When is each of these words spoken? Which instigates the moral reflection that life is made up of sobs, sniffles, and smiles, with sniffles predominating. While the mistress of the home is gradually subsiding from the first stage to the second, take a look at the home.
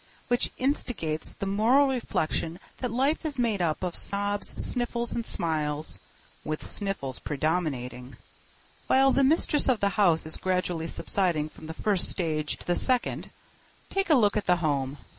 Which 0.29 0.49
instigates 0.57 1.33
the 1.33 1.45
moral 1.45 1.89
reflection 1.89 2.57
that 2.79 2.89
life 2.89 3.23
is 3.23 3.37
made 3.37 3.61
up 3.61 3.83
of 3.83 3.95
sobs, 3.95 4.55
sniffles, 4.57 5.11
and 5.11 5.23
smiles, 5.23 5.99
with 6.43 6.67
sniffles 6.67 7.19
predominating. 7.19 8.17
While 8.87 9.11
the 9.11 9.23
mistress 9.23 9.67
of 9.69 9.79
the 9.79 9.89
home 9.89 10.15
is 10.25 10.37
gradually 10.37 10.87
subsiding 10.87 11.49
from 11.49 11.67
the 11.67 11.75
first 11.75 12.09
stage 12.09 12.57
to 12.57 12.65
the 12.65 12.75
second, 12.75 13.29
take 13.91 14.09
a 14.09 14.15
look 14.15 14.35
at 14.35 14.47
the 14.47 14.55
home. 14.55 14.97